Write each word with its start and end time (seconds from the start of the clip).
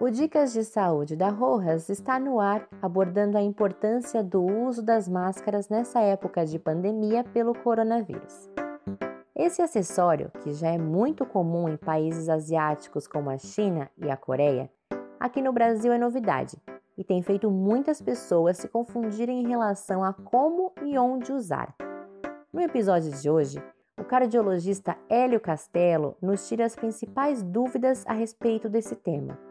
O 0.00 0.10
Dicas 0.10 0.52
de 0.52 0.62
Saúde 0.62 1.16
da 1.16 1.28
Rojas 1.28 1.88
está 1.88 2.20
no 2.20 2.38
ar, 2.38 2.68
abordando 2.80 3.36
a 3.36 3.42
importância 3.42 4.22
do 4.22 4.40
uso 4.40 4.80
das 4.80 5.08
máscaras 5.08 5.68
nessa 5.68 5.98
época 6.00 6.46
de 6.46 6.56
pandemia 6.56 7.24
pelo 7.24 7.52
coronavírus. 7.52 8.48
Esse 9.34 9.60
acessório, 9.60 10.30
que 10.40 10.52
já 10.52 10.68
é 10.68 10.78
muito 10.78 11.26
comum 11.26 11.68
em 11.68 11.76
países 11.76 12.28
asiáticos 12.28 13.08
como 13.08 13.28
a 13.28 13.38
China 13.38 13.90
e 13.98 14.08
a 14.08 14.16
Coreia, 14.16 14.70
aqui 15.18 15.42
no 15.42 15.52
Brasil 15.52 15.92
é 15.92 15.98
novidade 15.98 16.56
e 16.96 17.02
tem 17.02 17.20
feito 17.20 17.50
muitas 17.50 18.00
pessoas 18.00 18.56
se 18.56 18.68
confundirem 18.68 19.42
em 19.42 19.48
relação 19.48 20.04
a 20.04 20.12
como 20.12 20.72
e 20.80 20.96
onde 20.96 21.32
usar. 21.32 21.74
No 22.52 22.60
episódio 22.60 23.10
de 23.10 23.28
hoje, 23.28 23.60
o 23.98 24.04
cardiologista 24.04 24.96
Hélio 25.08 25.40
Castelo 25.40 26.16
nos 26.22 26.46
tira 26.48 26.64
as 26.64 26.76
principais 26.76 27.42
dúvidas 27.42 28.06
a 28.06 28.12
respeito 28.12 28.68
desse 28.68 28.94
tema. 28.94 29.47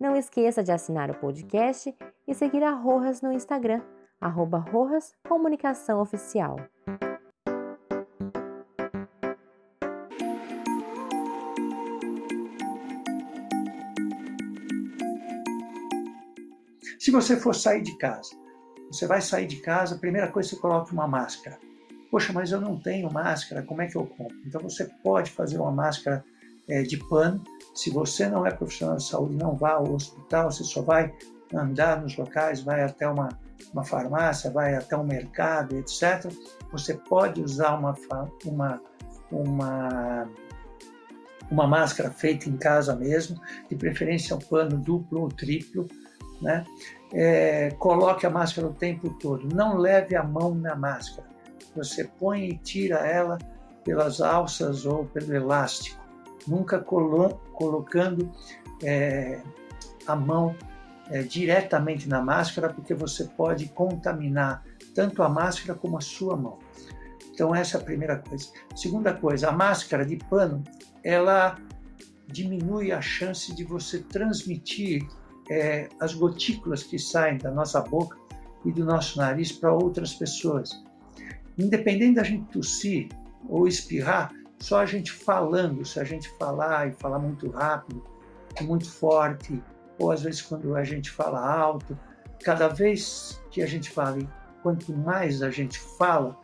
Não 0.00 0.16
esqueça 0.16 0.64
de 0.64 0.72
assinar 0.72 1.10
o 1.10 1.14
podcast 1.14 1.94
e 2.26 2.34
seguir 2.34 2.62
a 2.62 2.72
Rojas 2.72 3.20
no 3.20 3.30
Instagram, 3.30 3.82
arroba 4.18 4.56
Rojas 4.56 5.14
Comunicação 5.28 6.00
Oficial. 6.00 6.56
Se 16.98 17.10
você 17.10 17.36
for 17.36 17.54
sair 17.54 17.82
de 17.82 17.98
casa, 17.98 18.30
você 18.90 19.06
vai 19.06 19.20
sair 19.20 19.46
de 19.46 19.56
casa, 19.56 19.96
a 19.96 19.98
primeira 19.98 20.32
coisa 20.32 20.48
você 20.48 20.56
coloca 20.56 20.94
uma 20.94 21.06
máscara. 21.06 21.58
Poxa, 22.10 22.32
mas 22.32 22.52
eu 22.52 22.60
não 22.60 22.80
tenho 22.80 23.12
máscara, 23.12 23.62
como 23.62 23.82
é 23.82 23.86
que 23.86 23.96
eu 23.96 24.06
compro? 24.06 24.38
Então 24.46 24.62
você 24.62 24.86
pode 25.02 25.30
fazer 25.30 25.58
uma 25.58 25.70
máscara 25.70 26.24
é, 26.66 26.80
de 26.80 26.96
pano 26.96 27.44
se 27.80 27.88
você 27.88 28.28
não 28.28 28.46
é 28.46 28.50
profissional 28.50 28.96
de 28.96 29.04
saúde, 29.04 29.36
não 29.36 29.56
vá 29.56 29.72
ao 29.72 29.90
hospital, 29.90 30.50
você 30.50 30.62
só 30.62 30.82
vai 30.82 31.14
andar 31.54 32.02
nos 32.02 32.14
locais, 32.14 32.60
vai 32.60 32.82
até 32.82 33.08
uma, 33.08 33.30
uma 33.72 33.82
farmácia, 33.82 34.50
vai 34.50 34.74
até 34.74 34.94
um 34.94 35.02
mercado, 35.02 35.78
etc. 35.78 36.30
Você 36.72 36.92
pode 36.92 37.40
usar 37.40 37.78
uma, 37.78 37.94
uma, 38.44 38.82
uma, 39.32 40.28
uma 41.50 41.66
máscara 41.66 42.10
feita 42.10 42.50
em 42.50 42.56
casa 42.58 42.94
mesmo, 42.94 43.40
de 43.70 43.76
preferência 43.76 44.36
um 44.36 44.40
pano 44.40 44.76
duplo 44.76 45.22
ou 45.22 45.28
triplo, 45.28 45.88
né? 46.42 46.64
É, 47.14 47.70
coloque 47.78 48.26
a 48.26 48.30
máscara 48.30 48.68
o 48.68 48.74
tempo 48.74 49.08
todo, 49.18 49.48
não 49.54 49.78
leve 49.78 50.14
a 50.14 50.22
mão 50.22 50.54
na 50.54 50.76
máscara. 50.76 51.26
Você 51.74 52.04
põe 52.04 52.50
e 52.50 52.58
tira 52.58 52.98
ela 52.98 53.38
pelas 53.84 54.20
alças 54.20 54.84
ou 54.84 55.06
pelo 55.06 55.34
elástico 55.34 55.99
nunca 56.46 56.78
colo 56.78 57.40
colocando 57.52 58.30
é, 58.82 59.42
a 60.06 60.16
mão 60.16 60.56
é, 61.10 61.22
diretamente 61.22 62.08
na 62.08 62.22
máscara, 62.22 62.72
porque 62.72 62.94
você 62.94 63.24
pode 63.24 63.66
contaminar 63.68 64.64
tanto 64.94 65.22
a 65.22 65.28
máscara 65.28 65.78
como 65.78 65.98
a 65.98 66.00
sua 66.00 66.36
mão. 66.36 66.58
Então 67.32 67.54
essa 67.54 67.78
é 67.78 67.80
a 67.80 67.84
primeira 67.84 68.18
coisa. 68.18 68.48
Segunda 68.74 69.14
coisa, 69.14 69.48
a 69.48 69.52
máscara 69.52 70.04
de 70.04 70.16
pano, 70.16 70.62
ela 71.02 71.58
diminui 72.26 72.92
a 72.92 73.00
chance 73.00 73.54
de 73.54 73.64
você 73.64 73.98
transmitir 74.00 75.06
é, 75.50 75.88
as 75.98 76.14
gotículas 76.14 76.82
que 76.82 76.98
saem 76.98 77.38
da 77.38 77.50
nossa 77.50 77.80
boca 77.80 78.16
e 78.64 78.70
do 78.70 78.84
nosso 78.84 79.18
nariz 79.18 79.50
para 79.50 79.72
outras 79.72 80.14
pessoas. 80.14 80.82
Independente 81.58 82.16
da 82.16 82.22
gente 82.22 82.44
tossir 82.52 83.08
ou 83.48 83.66
espirrar, 83.66 84.32
só 84.60 84.80
a 84.80 84.86
gente 84.86 85.10
falando, 85.10 85.84
se 85.84 85.98
a 85.98 86.04
gente 86.04 86.28
falar 86.38 86.88
e 86.88 86.92
falar 86.92 87.18
muito 87.18 87.50
rápido, 87.50 88.02
muito 88.60 88.90
forte, 88.90 89.62
ou 89.98 90.12
às 90.12 90.22
vezes 90.22 90.42
quando 90.42 90.76
a 90.76 90.84
gente 90.84 91.10
fala 91.10 91.40
alto, 91.40 91.98
cada 92.44 92.68
vez 92.68 93.42
que 93.50 93.62
a 93.62 93.66
gente 93.66 93.90
fala, 93.90 94.18
e 94.18 94.28
quanto 94.62 94.92
mais 94.92 95.42
a 95.42 95.50
gente 95.50 95.78
fala, 95.78 96.38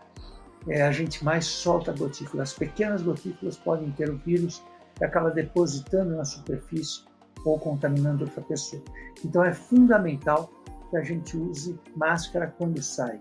é, 0.68 0.82
a 0.82 0.92
gente 0.92 1.24
mais 1.24 1.44
solta 1.44 1.92
gotículas. 1.92 2.50
As 2.50 2.58
pequenas 2.58 3.02
gotículas 3.02 3.56
podem 3.56 3.90
ter 3.92 4.10
o 4.10 4.16
vírus 4.18 4.62
e 5.00 5.04
acaba 5.04 5.30
depositando 5.30 6.16
na 6.16 6.24
superfície 6.24 7.04
ou 7.44 7.58
contaminando 7.58 8.24
outra 8.24 8.42
pessoa. 8.42 8.82
Então 9.24 9.44
é 9.44 9.52
fundamental 9.52 10.50
que 10.90 10.96
a 10.96 11.02
gente 11.02 11.36
use 11.36 11.78
máscara 11.94 12.52
quando 12.58 12.82
sai. 12.82 13.20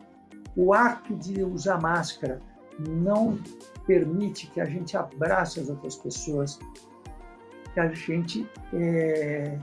O 0.55 0.73
ato 0.73 1.15
de 1.15 1.43
usar 1.43 1.81
máscara 1.81 2.39
não 2.79 3.37
permite 3.85 4.47
que 4.47 4.59
a 4.59 4.65
gente 4.65 4.97
abrace 4.97 5.59
as 5.59 5.69
outras 5.69 5.95
pessoas, 5.95 6.59
que 7.73 7.79
a 7.79 7.87
gente 7.93 8.49
é, 8.73 9.57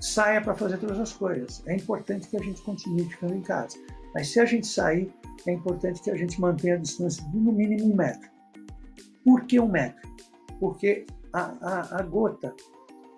saia 0.00 0.40
para 0.40 0.54
fazer 0.54 0.78
todas 0.78 0.98
as 0.98 1.12
coisas. 1.12 1.62
É 1.66 1.76
importante 1.76 2.28
que 2.28 2.36
a 2.36 2.42
gente 2.42 2.62
continue 2.62 3.04
ficando 3.04 3.34
em 3.34 3.42
casa. 3.42 3.76
Mas 4.14 4.28
se 4.32 4.40
a 4.40 4.44
gente 4.44 4.66
sair, 4.66 5.12
é 5.46 5.52
importante 5.52 6.00
que 6.02 6.10
a 6.10 6.16
gente 6.16 6.40
mantenha 6.40 6.74
a 6.74 6.78
distância 6.78 7.22
de 7.30 7.36
no 7.36 7.52
mínimo 7.52 7.92
um 7.92 7.96
metro. 7.96 8.28
Por 9.24 9.44
que 9.44 9.60
um 9.60 9.68
metro? 9.68 10.08
Porque 10.58 11.06
a, 11.32 11.54
a, 11.60 12.00
a 12.00 12.02
gota, 12.02 12.54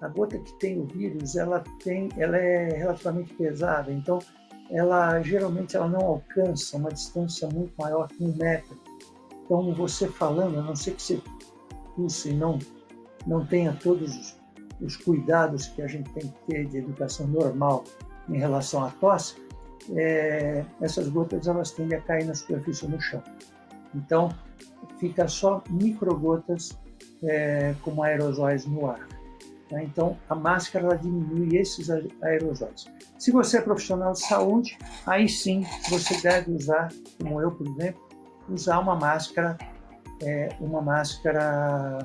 a 0.02 0.08
gota 0.08 0.38
que 0.38 0.58
tem 0.58 0.80
o 0.80 0.86
vírus, 0.86 1.36
ela 1.36 1.62
tem, 1.82 2.08
ela 2.16 2.36
é 2.36 2.76
relativamente 2.76 3.32
pesada. 3.34 3.92
Então, 3.92 4.18
ela 4.70 5.20
geralmente 5.22 5.76
ela 5.76 5.88
não 5.88 6.00
alcança 6.00 6.76
uma 6.76 6.90
distância 6.90 7.48
muito 7.48 7.72
maior 7.78 8.08
que 8.08 8.22
um 8.22 8.34
metro. 8.36 8.78
Então, 9.44 9.74
você 9.74 10.06
falando, 10.06 10.58
a 10.58 10.62
não 10.62 10.76
ser 10.76 10.94
que 10.94 11.02
você 11.02 11.22
pusse 11.96 12.30
e 12.30 12.34
não, 12.34 12.58
não 13.26 13.44
tenha 13.44 13.76
todos 13.82 14.16
os, 14.16 14.36
os 14.80 14.96
cuidados 14.96 15.66
que 15.66 15.82
a 15.82 15.88
gente 15.88 16.08
tem 16.10 16.28
que 16.28 16.38
ter 16.46 16.66
de 16.66 16.78
educação 16.78 17.26
normal 17.26 17.84
em 18.28 18.38
relação 18.38 18.84
à 18.84 18.90
tosse, 18.90 19.34
é, 19.96 20.64
essas 20.80 21.08
gotas 21.08 21.48
elas 21.48 21.72
tendem 21.72 21.98
a 21.98 22.00
cair 22.02 22.24
na 22.24 22.34
superfície 22.34 22.86
no 22.86 23.00
chão. 23.00 23.22
Então, 23.94 24.28
fica 24.98 25.26
só 25.26 25.64
microgotas 25.68 26.78
é, 27.24 27.74
como 27.82 28.02
aerosóis 28.04 28.66
no 28.66 28.86
ar. 28.86 29.06
Tá? 29.70 29.82
Então, 29.82 30.18
a 30.28 30.34
máscara 30.34 30.98
diminui 30.98 31.56
esses 31.56 31.88
aerosóis. 32.20 32.84
Se 33.18 33.30
você 33.30 33.58
é 33.58 33.60
profissional 33.60 34.12
de 34.12 34.20
saúde, 34.20 34.76
aí 35.06 35.28
sim 35.28 35.64
você 35.88 36.20
deve 36.20 36.52
usar, 36.52 36.88
como 37.18 37.40
eu, 37.40 37.52
por 37.52 37.66
exemplo, 37.66 38.02
usar 38.48 38.80
uma 38.80 38.96
máscara, 38.96 39.56
é, 40.22 40.48
uma 40.60 40.82
máscara 40.82 41.98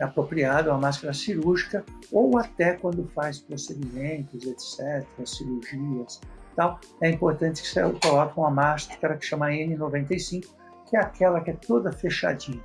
apropriada, 0.00 0.70
uma 0.70 0.80
máscara 0.80 1.12
cirúrgica, 1.12 1.84
ou 2.10 2.38
até 2.38 2.72
quando 2.72 3.06
faz 3.14 3.38
procedimentos, 3.38 4.44
etc., 4.44 5.06
cirurgias, 5.26 6.20
tal, 6.56 6.80
é 7.02 7.10
importante 7.10 7.62
que 7.62 7.68
você 7.68 7.82
coloque 8.02 8.38
uma 8.38 8.50
máscara 8.50 9.16
que 9.16 9.26
chama 9.26 9.50
N95, 9.50 10.46
que 10.88 10.96
é 10.96 11.00
aquela 11.00 11.40
que 11.40 11.50
é 11.50 11.54
toda 11.54 11.92
fechadinha 11.92 12.60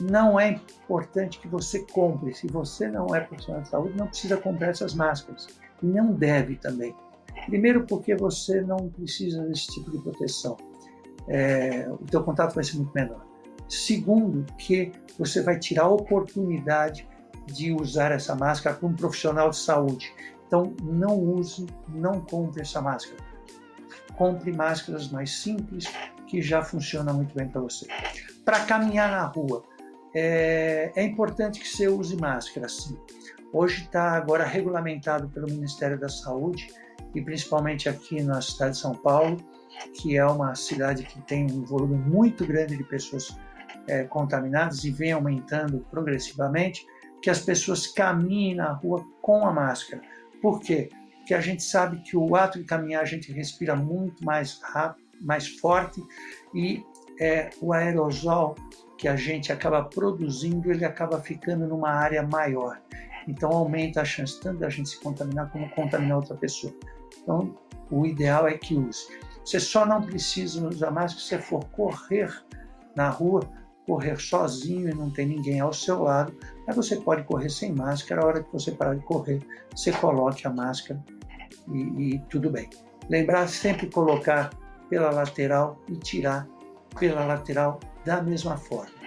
não 0.00 0.38
é 0.38 0.50
importante 0.50 1.38
que 1.38 1.48
você 1.48 1.84
compre. 1.92 2.34
Se 2.34 2.46
você 2.46 2.88
não 2.88 3.14
é 3.14 3.20
profissional 3.20 3.62
de 3.62 3.68
saúde, 3.68 3.96
não 3.96 4.06
precisa 4.06 4.36
comprar 4.36 4.68
essas 4.68 4.94
máscaras. 4.94 5.46
E 5.82 5.86
não 5.86 6.12
deve 6.12 6.56
também. 6.56 6.94
Primeiro, 7.46 7.84
porque 7.86 8.14
você 8.14 8.60
não 8.60 8.88
precisa 8.88 9.42
desse 9.42 9.68
tipo 9.68 9.90
de 9.90 9.98
proteção. 9.98 10.56
É, 11.28 11.88
o 11.90 12.04
teu 12.04 12.22
contato 12.22 12.54
vai 12.54 12.64
ser 12.64 12.76
muito 12.76 12.92
menor. 12.92 13.24
Segundo, 13.68 14.44
que 14.56 14.92
você 15.18 15.42
vai 15.42 15.58
tirar 15.58 15.84
a 15.84 15.88
oportunidade 15.88 17.06
de 17.46 17.72
usar 17.72 18.12
essa 18.12 18.34
máscara 18.34 18.78
um 18.82 18.94
profissional 18.94 19.50
de 19.50 19.56
saúde. 19.56 20.12
Então, 20.46 20.74
não 20.82 21.18
use, 21.18 21.66
não 21.88 22.20
compre 22.20 22.62
essa 22.62 22.80
máscara. 22.80 23.22
Compre 24.16 24.52
máscaras 24.52 25.10
mais 25.10 25.30
simples 25.30 25.86
que 26.26 26.40
já 26.42 26.62
funcionam 26.62 27.14
muito 27.14 27.34
bem 27.34 27.48
para 27.48 27.60
você. 27.60 27.86
Para 28.48 28.64
caminhar 28.64 29.10
na 29.10 29.24
rua, 29.24 29.62
é, 30.14 30.90
é 30.96 31.02
importante 31.04 31.60
que 31.60 31.68
você 31.68 31.86
use 31.86 32.16
máscara, 32.16 32.66
sim. 32.66 32.96
Hoje 33.52 33.82
está 33.82 34.12
agora 34.12 34.42
regulamentado 34.42 35.28
pelo 35.28 35.48
Ministério 35.48 36.00
da 36.00 36.08
Saúde 36.08 36.66
e 37.14 37.20
principalmente 37.20 37.90
aqui 37.90 38.22
na 38.22 38.40
cidade 38.40 38.72
de 38.72 38.78
São 38.78 38.94
Paulo, 38.94 39.36
que 39.92 40.16
é 40.16 40.24
uma 40.24 40.54
cidade 40.54 41.02
que 41.02 41.20
tem 41.26 41.44
um 41.52 41.62
volume 41.62 41.98
muito 41.98 42.46
grande 42.46 42.74
de 42.74 42.84
pessoas 42.84 43.36
é, 43.86 44.04
contaminadas 44.04 44.82
e 44.82 44.90
vem 44.90 45.12
aumentando 45.12 45.84
progressivamente, 45.90 46.86
que 47.20 47.28
as 47.28 47.40
pessoas 47.40 47.86
caminhem 47.86 48.54
na 48.54 48.72
rua 48.72 49.04
com 49.20 49.46
a 49.46 49.52
máscara. 49.52 50.00
Por 50.40 50.58
quê? 50.60 50.88
Porque 51.18 51.34
a 51.34 51.40
gente 51.42 51.62
sabe 51.62 52.00
que 52.00 52.16
o 52.16 52.34
ato 52.34 52.58
de 52.58 52.64
caminhar 52.64 53.02
a 53.02 53.06
gente 53.06 53.30
respira 53.30 53.76
muito 53.76 54.24
mais 54.24 54.58
rápido, 54.62 55.06
mais 55.20 55.48
forte 55.48 56.02
e 56.54 56.82
é, 57.20 57.50
o 57.60 57.72
aerosol 57.72 58.54
que 58.96 59.06
a 59.06 59.16
gente 59.16 59.52
acaba 59.52 59.84
produzindo, 59.84 60.70
ele 60.70 60.84
acaba 60.84 61.20
ficando 61.20 61.66
numa 61.66 61.90
área 61.90 62.22
maior. 62.22 62.80
Então 63.26 63.50
aumenta 63.50 64.00
a 64.00 64.04
chance 64.04 64.40
tanto 64.40 64.60
da 64.60 64.68
gente 64.68 64.88
se 64.88 65.00
contaminar 65.00 65.50
como 65.50 65.68
contaminar 65.70 66.16
outra 66.16 66.36
pessoa. 66.36 66.72
Então 67.22 67.54
o 67.90 68.06
ideal 68.06 68.48
é 68.48 68.56
que 68.56 68.74
use. 68.74 69.06
Você 69.44 69.60
só 69.60 69.86
não 69.86 70.02
precisa 70.02 70.66
usar 70.66 70.90
máscara 70.90 71.20
se 71.20 71.28
você 71.28 71.38
for 71.38 71.64
correr 71.66 72.30
na 72.94 73.08
rua 73.08 73.40
correr 73.88 74.20
sozinho 74.20 74.90
e 74.90 74.94
não 74.94 75.08
tem 75.08 75.26
ninguém 75.26 75.60
ao 75.60 75.72
seu 75.72 76.02
lado, 76.02 76.34
mas 76.66 76.76
você 76.76 76.94
pode 76.96 77.22
correr 77.22 77.48
sem 77.48 77.74
máscara. 77.74 78.20
A 78.20 78.26
hora 78.26 78.42
que 78.42 78.52
você 78.52 78.70
parar 78.70 78.94
de 78.94 79.02
correr, 79.02 79.40
você 79.74 79.90
coloque 79.90 80.46
a 80.46 80.50
máscara 80.50 81.02
e, 81.72 81.78
e 82.14 82.18
tudo 82.28 82.50
bem. 82.50 82.68
Lembrar 83.08 83.48
sempre 83.48 83.86
colocar 83.86 84.50
pela 84.90 85.10
lateral 85.10 85.80
e 85.88 85.96
tirar 85.96 86.46
pela 86.98 87.24
lateral 87.24 87.80
da 88.04 88.20
mesma 88.22 88.56
forma. 88.56 88.98